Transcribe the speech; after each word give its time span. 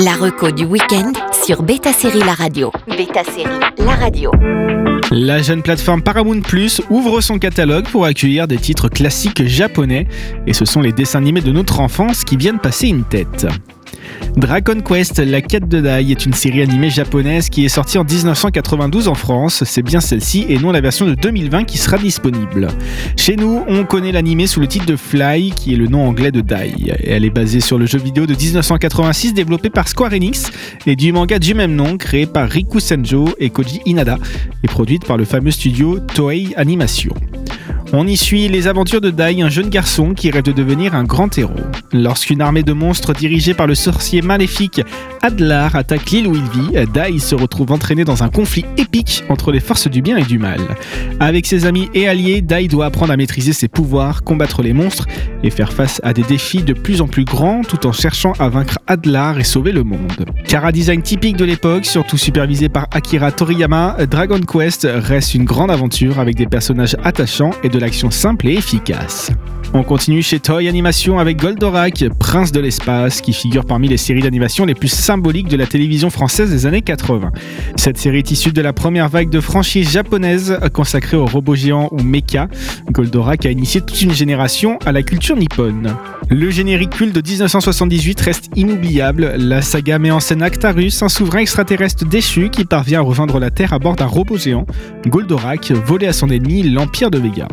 La 0.00 0.12
reco 0.12 0.52
du 0.52 0.64
week-end 0.64 1.12
sur 1.44 1.64
Beta 1.64 1.92
Série 1.92 2.20
La 2.20 2.34
Radio. 2.34 2.70
Beta 2.86 3.24
Série 3.24 3.58
La 3.78 3.96
Radio. 3.96 4.30
La 5.10 5.42
jeune 5.42 5.60
plateforme 5.60 6.02
Paramount 6.02 6.40
Plus 6.40 6.80
ouvre 6.88 7.20
son 7.20 7.40
catalogue 7.40 7.84
pour 7.88 8.04
accueillir 8.04 8.46
des 8.46 8.58
titres 8.58 8.88
classiques 8.88 9.44
japonais 9.44 10.06
et 10.46 10.52
ce 10.52 10.64
sont 10.64 10.82
les 10.82 10.92
dessins 10.92 11.18
animés 11.18 11.40
de 11.40 11.50
notre 11.50 11.80
enfance 11.80 12.22
qui 12.22 12.36
viennent 12.36 12.60
passer 12.60 12.86
une 12.86 13.02
tête. 13.02 13.48
Dragon 14.36 14.80
Quest, 14.80 15.18
la 15.18 15.40
quête 15.40 15.68
de 15.68 15.80
Dai 15.80 16.12
est 16.12 16.24
une 16.24 16.32
série 16.32 16.62
animée 16.62 16.90
japonaise 16.90 17.48
qui 17.48 17.64
est 17.64 17.68
sortie 17.68 17.98
en 17.98 18.04
1992 18.04 19.08
en 19.08 19.14
France. 19.14 19.64
C'est 19.64 19.82
bien 19.82 20.00
celle-ci 20.00 20.46
et 20.48 20.58
non 20.58 20.70
la 20.70 20.80
version 20.80 21.06
de 21.06 21.14
2020 21.14 21.64
qui 21.64 21.76
sera 21.76 21.98
disponible. 21.98 22.68
Chez 23.16 23.34
nous, 23.34 23.64
on 23.66 23.84
connaît 23.84 24.12
l'animé 24.12 24.46
sous 24.46 24.60
le 24.60 24.68
titre 24.68 24.86
de 24.86 24.94
Fly, 24.94 25.50
qui 25.50 25.74
est 25.74 25.76
le 25.76 25.88
nom 25.88 26.06
anglais 26.06 26.30
de 26.30 26.40
Dai. 26.40 26.72
Elle 27.04 27.24
est 27.24 27.30
basée 27.30 27.60
sur 27.60 27.78
le 27.78 27.86
jeu 27.86 27.98
vidéo 27.98 28.26
de 28.26 28.34
1986 28.34 29.34
développé 29.34 29.70
par 29.70 29.88
Square 29.88 30.12
Enix 30.12 30.50
et 30.86 30.94
du 30.94 31.12
manga 31.12 31.38
du 31.38 31.54
même 31.54 31.74
nom 31.74 31.96
créé 31.96 32.26
par 32.26 32.48
Riku 32.48 32.78
Senjo 32.78 33.28
et 33.40 33.50
Koji 33.50 33.80
Inada 33.86 34.18
et 34.62 34.68
produite 34.68 35.04
par 35.04 35.16
le 35.16 35.24
fameux 35.24 35.50
studio 35.50 35.98
Toei 36.14 36.54
Animation. 36.56 37.14
On 37.94 38.06
y 38.06 38.18
suit 38.18 38.48
les 38.48 38.66
aventures 38.66 39.00
de 39.00 39.10
Dai, 39.10 39.40
un 39.40 39.48
jeune 39.48 39.70
garçon 39.70 40.12
qui 40.12 40.30
rêve 40.30 40.42
de 40.42 40.52
devenir 40.52 40.94
un 40.94 41.04
grand 41.04 41.38
héros. 41.38 41.54
Lorsqu'une 41.90 42.42
armée 42.42 42.62
de 42.62 42.74
monstres 42.74 43.14
dirigée 43.14 43.54
par 43.54 43.66
le 43.66 43.74
sorcier 43.74 44.20
maléfique 44.20 44.82
Adlar 45.22 45.74
attaque 45.74 46.10
l'île 46.10 46.28
où 46.28 46.34
il 46.34 46.42
vit, 46.42 46.86
Dai 46.92 47.18
se 47.18 47.34
retrouve 47.34 47.72
entraîné 47.72 48.04
dans 48.04 48.22
un 48.22 48.28
conflit 48.28 48.66
épique 48.76 49.24
entre 49.30 49.52
les 49.52 49.60
forces 49.60 49.88
du 49.88 50.02
bien 50.02 50.18
et 50.18 50.22
du 50.22 50.38
mal. 50.38 50.60
Avec 51.18 51.46
ses 51.46 51.64
amis 51.64 51.88
et 51.94 52.06
alliés, 52.08 52.42
Dai 52.42 52.68
doit 52.68 52.86
apprendre 52.86 53.12
à 53.12 53.16
maîtriser 53.16 53.52
ses 53.52 53.68
pouvoirs, 53.68 54.22
combattre 54.22 54.62
les 54.62 54.74
monstres 54.74 55.06
et 55.42 55.50
faire 55.50 55.72
face 55.72 56.00
à 56.04 56.12
des 56.12 56.22
défis 56.22 56.62
de 56.62 56.74
plus 56.74 57.00
en 57.00 57.08
plus 57.08 57.24
grands 57.24 57.62
tout 57.62 57.86
en 57.86 57.92
cherchant 57.92 58.34
à 58.38 58.50
vaincre 58.50 58.78
Adlar 58.86 59.40
et 59.40 59.44
sauver 59.44 59.72
le 59.72 59.82
monde. 59.82 60.26
Cara 60.46 60.72
design 60.72 61.02
typique 61.02 61.36
de 61.36 61.44
l'époque, 61.44 61.86
surtout 61.86 62.18
supervisé 62.18 62.68
par 62.68 62.86
Akira 62.92 63.32
Toriyama, 63.32 63.96
Dragon 64.10 64.40
Quest 64.40 64.86
reste 64.90 65.34
une 65.34 65.44
grande 65.44 65.70
aventure 65.70 66.20
avec 66.20 66.36
des 66.36 66.46
personnages 66.46 66.96
attachants 67.02 67.52
et 67.64 67.68
de 67.68 67.77
l'action 67.78 68.10
simple 68.10 68.48
et 68.48 68.54
efficace. 68.54 69.30
On 69.74 69.82
continue 69.82 70.22
chez 70.22 70.40
Toy 70.40 70.66
Animation 70.66 71.18
avec 71.18 71.36
Goldorak, 71.36 72.02
prince 72.18 72.52
de 72.52 72.60
l'espace, 72.60 73.20
qui 73.20 73.34
figure 73.34 73.66
parmi 73.66 73.86
les 73.86 73.98
séries 73.98 74.22
d'animation 74.22 74.64
les 74.64 74.74
plus 74.74 74.88
symboliques 74.88 75.48
de 75.48 75.58
la 75.58 75.66
télévision 75.66 76.08
française 76.08 76.50
des 76.50 76.64
années 76.64 76.80
80. 76.80 77.30
Cette 77.76 77.98
série 77.98 78.18
est 78.18 78.30
issue 78.30 78.52
de 78.52 78.62
la 78.62 78.72
première 78.72 79.10
vague 79.10 79.28
de 79.28 79.40
franchises 79.40 79.90
japonaises 79.90 80.58
consacrée 80.72 81.18
aux 81.18 81.26
robots 81.26 81.54
géants 81.54 81.90
ou 81.92 82.02
mecha. 82.02 82.48
Goldorak 82.90 83.44
a 83.44 83.50
initié 83.50 83.82
toute 83.82 84.00
une 84.00 84.14
génération 84.14 84.78
à 84.86 84.92
la 84.92 85.02
culture 85.02 85.36
nippone. 85.36 85.94
Le 86.30 86.50
générique 86.50 86.90
culte 86.90 87.14
de 87.14 87.20
1978 87.20 88.20
reste 88.22 88.50
inoubliable. 88.56 89.34
La 89.36 89.60
saga 89.60 89.98
met 89.98 90.10
en 90.10 90.20
scène 90.20 90.42
Actarus, 90.42 91.02
un 91.02 91.08
souverain 91.10 91.40
extraterrestre 91.40 92.06
déchu 92.06 92.48
qui 92.48 92.64
parvient 92.64 93.00
à 93.00 93.02
rejoindre 93.02 93.38
la 93.38 93.50
Terre 93.50 93.74
à 93.74 93.78
bord 93.78 93.96
d'un 93.96 94.06
robot 94.06 94.38
géant. 94.38 94.64
Goldorak, 95.06 95.72
volé 95.72 96.06
à 96.06 96.14
son 96.14 96.30
ennemi, 96.30 96.62
l'Empire 96.62 97.10
de 97.10 97.18
Vega. 97.18 97.48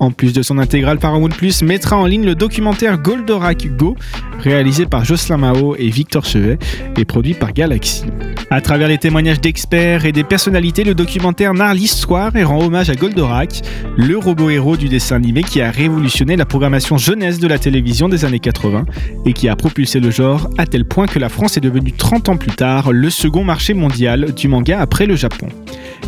En 0.00 0.10
plus 0.10 0.32
de 0.32 0.42
son 0.42 0.58
intégrale, 0.58 0.98
Paramount 0.98 1.28
Plus 1.28 1.62
mettra 1.62 1.96
en 1.96 2.06
ligne 2.06 2.24
le 2.24 2.34
documentaire 2.34 2.98
Goldorak 2.98 3.66
Go, 3.76 3.96
réalisé 4.38 4.86
par 4.86 5.04
Jocelyn 5.04 5.38
Mao 5.38 5.76
et 5.76 5.90
Victor 5.90 6.24
Chevet 6.24 6.58
et 6.96 7.04
produit 7.04 7.34
par 7.34 7.52
Galaxy. 7.52 8.04
À 8.50 8.60
travers 8.60 8.88
les 8.88 8.98
témoignages 8.98 9.40
d'experts 9.40 10.06
et 10.06 10.12
des 10.12 10.24
personnalités, 10.24 10.84
le 10.84 10.94
documentaire 10.94 11.52
narre 11.52 11.74
l'histoire 11.74 12.34
et 12.34 12.44
rend 12.44 12.64
hommage 12.64 12.88
à 12.88 12.94
Goldorak, 12.94 13.60
le 13.96 14.16
robot 14.16 14.48
héros 14.48 14.76
du 14.76 14.88
dessin 14.88 15.16
animé 15.16 15.42
qui 15.42 15.60
a 15.60 15.70
révolutionné 15.70 16.36
la 16.36 16.46
programmation 16.46 16.96
jeunesse 16.96 17.40
de 17.40 17.46
la 17.46 17.58
télévision 17.58 18.08
des 18.08 18.24
années 18.24 18.38
80 18.38 18.86
et 19.26 19.32
qui 19.34 19.48
a 19.48 19.56
propulsé 19.56 20.00
le 20.00 20.10
genre 20.10 20.48
à 20.56 20.66
tel 20.66 20.86
point 20.86 21.06
que 21.06 21.18
la 21.18 21.28
France 21.28 21.56
est 21.56 21.60
devenue 21.60 21.92
30 21.92 22.30
ans 22.30 22.36
plus 22.36 22.52
tard 22.52 22.92
le 22.92 23.10
second 23.10 23.44
marché 23.44 23.74
mondial 23.74 24.32
du 24.32 24.48
manga 24.48 24.80
après 24.80 25.06
le 25.06 25.16
Japon. 25.16 25.48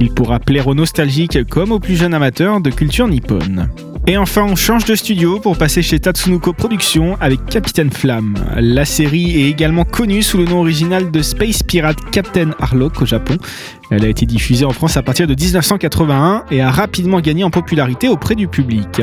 Il 0.00 0.10
pourra 0.10 0.40
plaire 0.40 0.66
aux 0.66 0.74
nostalgiques 0.74 1.44
comme 1.48 1.72
aux 1.72 1.80
plus 1.80 1.96
jeunes 1.96 2.14
amateurs 2.14 2.60
de 2.60 2.70
culture 2.70 3.06
nippone. 3.06 3.68
Et 4.06 4.18
enfin, 4.18 4.44
on 4.44 4.54
change 4.54 4.84
de 4.84 4.94
studio 4.94 5.40
pour 5.40 5.56
passer 5.56 5.80
chez 5.80 5.98
Tatsunoko 5.98 6.52
Productions 6.52 7.16
avec 7.22 7.46
Captain 7.46 7.88
Flamme. 7.88 8.34
La 8.54 8.84
série 8.84 9.40
est 9.40 9.48
également 9.48 9.86
connue 9.86 10.20
sous 10.20 10.36
le 10.36 10.44
nom 10.44 10.60
original 10.60 11.10
de 11.10 11.22
Space 11.22 11.62
Pirate 11.62 11.96
Captain 12.12 12.50
Harlock 12.58 13.00
au 13.00 13.06
Japon. 13.06 13.38
Elle 13.94 14.04
a 14.04 14.08
été 14.08 14.26
diffusée 14.26 14.64
en 14.64 14.70
France 14.70 14.96
à 14.96 15.02
partir 15.02 15.28
de 15.28 15.36
1981 15.40 16.46
et 16.50 16.60
a 16.60 16.72
rapidement 16.72 17.20
gagné 17.20 17.44
en 17.44 17.50
popularité 17.50 18.08
auprès 18.08 18.34
du 18.34 18.48
public. 18.48 19.02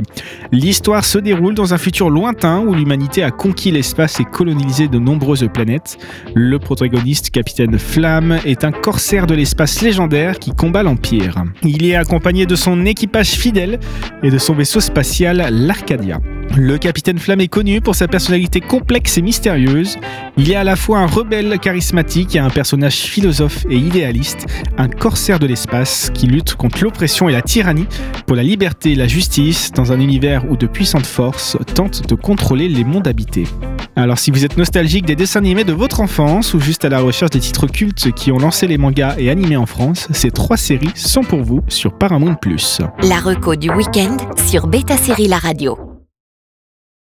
L'histoire 0.51 1.05
se 1.05 1.17
déroule 1.17 1.53
dans 1.53 1.73
un 1.73 1.77
futur 1.77 2.09
lointain 2.09 2.59
où 2.59 2.73
l'humanité 2.73 3.23
a 3.23 3.31
conquis 3.31 3.71
l'espace 3.71 4.19
et 4.19 4.25
colonisé 4.25 4.89
de 4.89 4.99
nombreuses 4.99 5.47
planètes. 5.53 5.97
Le 6.35 6.59
protagoniste, 6.59 7.29
Capitaine 7.29 7.79
Flamme, 7.79 8.39
est 8.45 8.65
un 8.65 8.73
corsaire 8.73 9.27
de 9.27 9.33
l'espace 9.33 9.81
légendaire 9.81 10.39
qui 10.39 10.51
combat 10.51 10.83
l'Empire. 10.83 11.41
Il 11.63 11.85
est 11.85 11.95
accompagné 11.95 12.45
de 12.45 12.55
son 12.55 12.85
équipage 12.85 13.29
fidèle 13.29 13.79
et 14.23 14.29
de 14.29 14.37
son 14.37 14.53
vaisseau 14.53 14.81
spatial, 14.81 15.47
l'Arcadia. 15.51 16.19
Le 16.55 16.77
capitaine 16.77 17.17
Flamme 17.17 17.41
est 17.41 17.47
connu 17.47 17.81
pour 17.81 17.95
sa 17.95 18.07
personnalité 18.07 18.59
complexe 18.59 19.17
et 19.17 19.21
mystérieuse. 19.21 19.97
Il 20.37 20.51
est 20.51 20.55
à 20.55 20.63
la 20.63 20.75
fois 20.75 20.99
un 20.99 21.05
rebelle 21.05 21.59
charismatique 21.59 22.35
et 22.35 22.39
un 22.39 22.49
personnage 22.49 22.95
philosophe 22.95 23.65
et 23.69 23.77
idéaliste, 23.77 24.47
un 24.77 24.89
corsaire 24.89 25.39
de 25.39 25.47
l'espace 25.47 26.11
qui 26.13 26.27
lutte 26.27 26.55
contre 26.55 26.83
l'oppression 26.83 27.29
et 27.29 27.31
la 27.31 27.41
tyrannie 27.41 27.87
pour 28.27 28.35
la 28.35 28.43
liberté 28.43 28.91
et 28.91 28.95
la 28.95 29.07
justice 29.07 29.71
dans 29.71 29.91
un 29.91 29.99
univers 29.99 30.49
où 30.49 30.57
de 30.57 30.67
puissantes 30.67 31.05
forces 31.05 31.57
tentent 31.73 32.07
de 32.07 32.15
contrôler 32.15 32.67
les 32.67 32.83
mondes 32.83 33.07
habités. 33.07 33.47
Alors 33.95 34.19
si 34.19 34.31
vous 34.31 34.45
êtes 34.45 34.57
nostalgique 34.57 35.05
des 35.05 35.15
dessins 35.15 35.39
animés 35.39 35.63
de 35.63 35.73
votre 35.73 35.99
enfance 35.99 36.53
ou 36.53 36.59
juste 36.59 36.85
à 36.85 36.89
la 36.89 36.99
recherche 36.99 37.31
des 37.31 37.39
titres 37.39 37.67
cultes 37.67 38.11
qui 38.13 38.31
ont 38.31 38.37
lancé 38.37 38.67
les 38.67 38.77
mangas 38.77 39.15
et 39.17 39.29
animés 39.29 39.57
en 39.57 39.65
France, 39.65 40.07
ces 40.11 40.31
trois 40.31 40.57
séries 40.57 40.91
sont 40.95 41.23
pour 41.23 41.43
vous 41.43 41.61
sur 41.67 41.97
Paramount+. 41.97 42.35
La 43.03 43.19
reco 43.19 43.55
du 43.55 43.69
week-end 43.69 44.17
sur 44.47 44.67
Beta 44.67 44.95
Série 44.97 45.27
La 45.27 45.37
Radio. 45.37 45.90